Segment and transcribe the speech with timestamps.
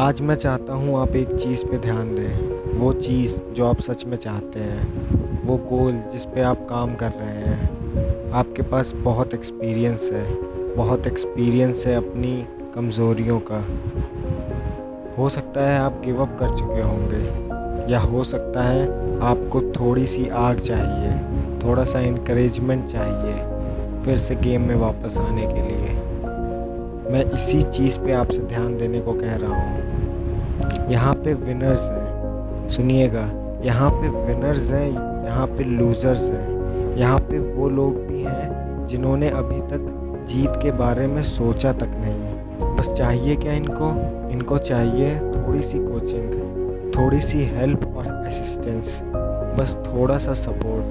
[0.00, 4.04] आज मैं चाहता हूँ आप एक चीज़ पे ध्यान दें। वो चीज़ जो आप सच
[4.06, 5.10] में चाहते हैं।
[5.46, 7.62] वो गोल जिस पे आप काम कर रहे हैं।
[8.30, 10.34] आपके पास बहुत एक्सपीरियंस है।
[10.74, 13.66] बहुत एक्सपीरियंस है अपनी कमज़ोरियों का।
[15.18, 17.52] हो सकता है आप गिव अप कर चुके होंगे।
[17.92, 18.86] या हो सकता है
[19.20, 21.12] आपको थोड़ी सी आग चाहिए।
[21.58, 23.34] थोड़ा सा इंकरेजमेंट चाहिए।
[24.04, 26.09] फिर से गेम में वापस आने के लिए।
[27.10, 32.68] मैं इसी चीज़ पे आपसे ध्यान देने को कह रहा हूँ। यहाँ पे विनर्स हैं।
[32.68, 33.30] सुनिएगा,
[33.64, 34.90] यहाँ पे विनर्स हैं,
[35.24, 39.86] यहाँ पे लूज़र्स हैं। यहाँ पे वो लोग भी हैं जिन्होंने अभी तक
[40.28, 43.90] जीत के बारे में सोचा तक नहीं है। बस चाहिए क्या इनको?
[44.32, 46.30] इनको चाहिए थोड़ी सी कोचिंग
[46.96, 49.02] थोड़ी सी हेल्प और असिस्टेंस
[49.58, 50.84] बस थोड़ा सा सपोर्ट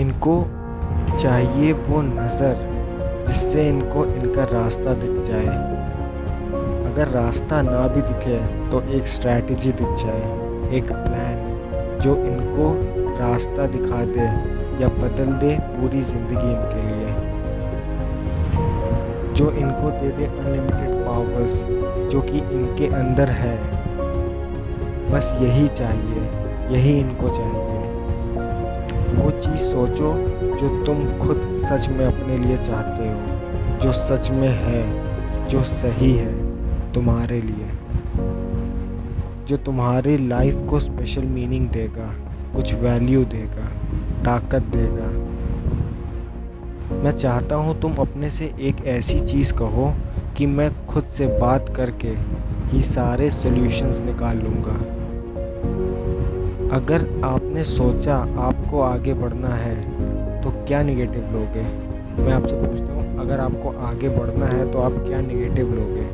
[0.00, 0.46] इनको
[1.20, 2.77] चाहिए वो नज़र।
[3.28, 5.56] जिससे इनको इनका रास्ता दिख जाए।
[6.90, 8.38] अगर रास्ता ना भी दिखे
[8.70, 10.24] तो एक स्ट्रैटेजी दिख जाए,
[10.76, 11.36] एक प्लान
[12.02, 12.66] जो इनको
[13.18, 14.26] रास्ता दिखा दे
[14.82, 17.10] या बदल दे पूरी ज़िंदगी इनके लिए।
[19.34, 21.54] जो इनको दे दे अनलिमिटेड पावर्स
[22.12, 23.56] जो कि इनके अंदर है।
[25.10, 26.22] बस यही चाहिए,
[26.70, 27.67] यही इनको चाहिए।
[29.14, 30.12] वो चीज़ सोचो
[30.56, 35.08] जो तुम खुद सच में अपने लिए चाहते हो, जो सच में है,
[35.48, 36.32] जो सही है
[36.92, 37.70] तुम्हारे लिए।
[39.46, 42.14] जो तुम्हारी लाइफ को स्पेशल मीनिंग देगा,
[42.54, 43.66] कुछ वैल्यू देगा,
[44.24, 45.38] ताकत देगा।
[47.02, 49.94] मैं चाहता हूँ तुम अपने से एक ऐसी चीज़ कहो
[50.36, 52.14] कि मैं खुद से बात करके
[52.68, 54.97] ही सारे सॉल्यूशंस निकाल लूँगा।
[56.72, 61.62] अगर आपने सोचा आपको आगे बढ़ना है तो क्या निगेटिव लोगे?
[62.22, 66.04] मैं आपसे पूछता हूँ, अगर आपको आगे बढ़ना है तो आप क्या निगेटिव लोगे?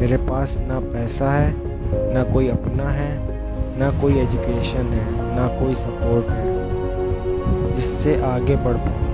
[0.00, 1.54] मेरे पास ना पैसा है,
[2.14, 3.10] ना कोई अपना है,
[3.78, 9.06] ना कोई एजुकेशन है, ना कोई सपोर्ट है, जिससे आगे बढ़ पाऊँ।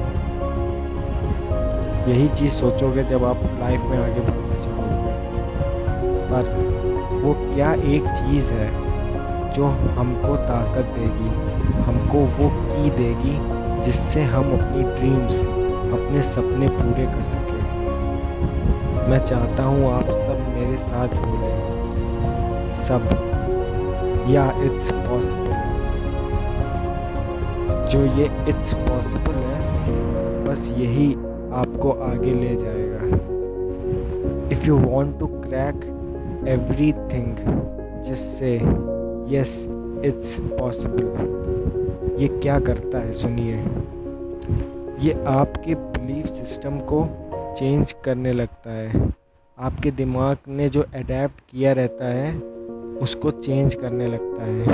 [2.08, 5.12] यही चीज़ सोचोगे जब आप लाइफ में आगे बढ़ना चाहोगे।
[6.30, 6.42] पर
[7.22, 8.68] वो क्या एक चीज़ है
[9.54, 9.66] जो
[9.96, 11.28] हमको ताकत देगी,
[11.82, 13.36] हमको वो की देगी
[13.82, 15.40] जिससे हम अपनी ड्रीम्स
[15.94, 17.62] अपने सपने पूरे कर सकें।
[19.10, 23.08] मैं चाहता हूँ आप सब मेरे साथ बोलें, सब,
[24.30, 25.52] या इट्स पॉसिबल
[27.90, 29.60] जो ये इट्स पॉसिबल है,
[30.44, 31.12] बस यही
[31.54, 33.02] आपको आगे ले जाएगा।
[34.52, 35.84] If you want to crack
[36.92, 37.36] everything
[38.02, 38.58] जिससे
[39.28, 39.68] यस
[40.04, 41.32] इट्स पॉसिबल
[42.18, 43.56] ये क्या करता है, सुनिए।
[45.00, 47.06] ये आपके बिलीफ सिस्टम को
[47.56, 49.14] चेंज करने लगता है।
[49.58, 52.38] आपके दिमाग ने जो अडेप्ट किया रहता है,
[53.02, 54.64] उसको चेंज करने लगता है।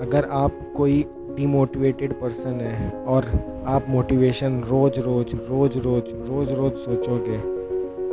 [0.00, 1.04] अगर आप कोई
[1.36, 3.24] डिमोटिवेटेड पर्सन है और
[3.66, 7.38] आप मोटिवेशन रोज़ रोज़ रोज़ रोज़ रोज़ रोज़ सोचोगे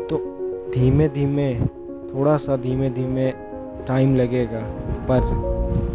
[0.05, 0.17] तो
[0.75, 1.59] धीमे धीमे
[2.13, 3.33] थोड़ा सा धीमे धीमे
[3.87, 4.61] टाइम लगेगा,
[5.09, 5.21] पर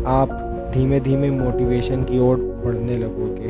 [0.06, 0.28] आप
[0.74, 3.48] धीमे धीमे मोटिवेशन की ओर बढ़ने लगोगे।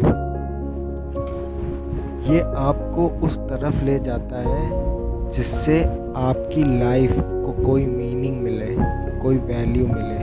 [2.32, 5.82] ये आपको उस तरफ़ ले जाता है जिससे
[6.16, 8.74] आपकी लाइफ को कोई मीनिंग मिले,
[9.20, 10.18] कोई वैल्यू मिले।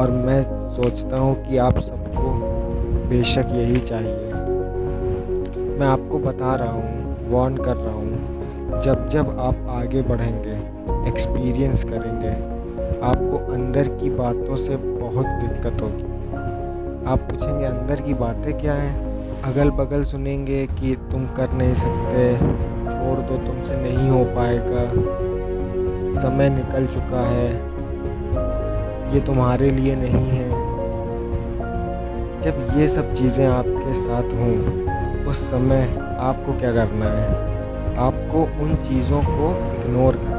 [0.00, 0.42] और मैं
[0.74, 2.32] सोचता हूँ कि आप सबको
[3.08, 4.32] बेशक यही चाहिए।
[5.78, 10.56] मैं आपको बता रहा हूँ वार्न कर रहा हूँ जब जब आप आगे बढ़ेंगे
[11.08, 12.32] एक्सपीरियंस करेंगे
[13.02, 16.02] आपको अंदर की बातों से बहुत दिक्कत होगी।
[17.06, 19.08] आप पूछेंगे, अंदर की बातें क्या हैं?
[19.42, 22.36] अगल बगल सुनेंगे कि तुम कर नहीं सकते,
[22.84, 24.84] छोड़ दो, तुमसे नहीं हो पाएगा।
[26.20, 27.54] समय निकल चुका है।
[29.14, 30.50] ये तुम्हारे लिए नहीं है।
[32.40, 34.88] जब ये सब चीज़ें आपके साथ हों,
[35.26, 37.58] उस समय आपको क्या करना है?
[37.96, 40.37] आपको उन चीज़ों को इग्नोर करना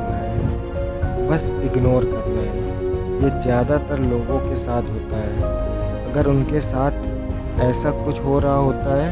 [1.29, 2.67] बस इग्नोर करना है।
[3.23, 6.91] ये ज़्यादातर लोगों के साथ होता है। अगर उनके साथ
[7.61, 9.11] ऐसा कुछ हो रहा होता है,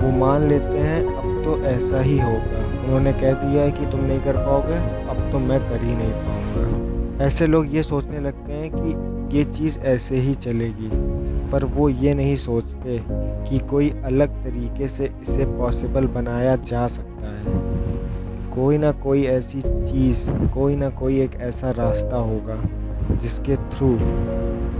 [0.00, 4.00] वो मान लेते हैं, अब तो ऐसा ही होगा। उन्होंने कह दिया है कि तुम
[4.00, 4.76] नहीं कर पाओगे,
[5.08, 9.44] अब तो मैं कर ही नहीं पाऊँगा। ऐसे लोग ये सोचने लगते हैं कि ये
[9.44, 10.88] चीज़ ऐसे ही चलेगी।
[11.52, 13.00] पर वो ये नहीं सोचते
[13.48, 17.13] कि कोई अलग तरीके से इसे पॉसिबल बनाया जा सकता है
[18.54, 22.56] कोई ना कोई ऐसी चीज़, कोई ना कोई एक ऐसा रास्ता होगा
[23.16, 23.88] जिसके थ्रू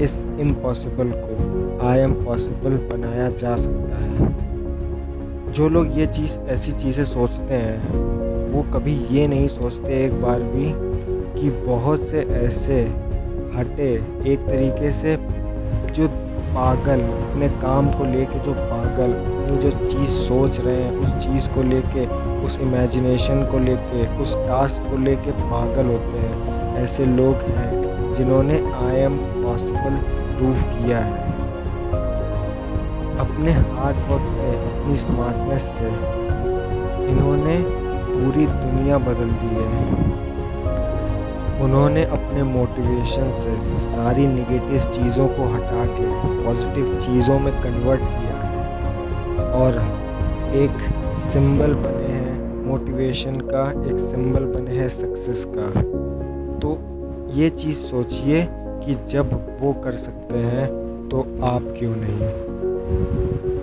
[0.04, 6.72] इस इम्पॉसिबल को आई एम पॉसिबल बनाया जा सकता है। जो लोग ये चीज़, ऐसी
[6.72, 7.92] चीज़ें सोचते हैं,
[8.52, 10.72] वो कभी ये नहीं सोचते एक बार भी
[11.40, 12.80] कि बहुत से ऐसे
[13.56, 13.92] हटे
[14.26, 15.16] एक तरीके से
[15.96, 16.08] जो
[16.54, 21.48] पागल, अपने काम को लेके जो पागल, अपनी जो चीज़ सोच रहे हैं, उस चीज़
[21.48, 22.06] को लेके
[22.44, 28.58] उस इमेजिनेशन को लेके, उस टास्क को लेके पागल होते हैं। ऐसे लोग हैं जिन्होंने
[28.82, 29.96] आई एम पॉसिबल
[30.36, 31.22] प्रूव किया है।
[33.18, 35.88] अपने हार्ड वर्क से, अपनी स्मार्टनेस से
[37.08, 37.56] इन्होंने
[38.06, 40.22] पूरी दुनिया बदल दी है।
[41.60, 46.06] उन्होंने अपने मोटिवेशन से सारी नेगेटिव चीज़ों को हटा के
[46.44, 48.52] पॉजिटिव चीज़ों में कन्वर्ट किया है।
[49.52, 49.72] और
[50.54, 50.76] एक
[51.22, 52.03] सिंबल बने
[52.64, 55.68] मोटिवेशन का एक सिंबल बने है सक्सेस का।
[56.58, 56.78] तो
[57.34, 58.46] ये चीज़ सोचिए
[58.84, 60.68] कि जब वो कर सकते हैं
[61.08, 63.53] तो आप क्यों नहीं?